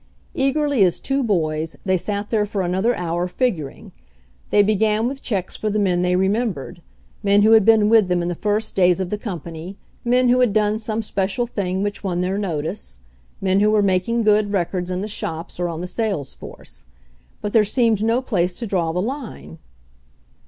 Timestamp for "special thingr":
11.03-11.83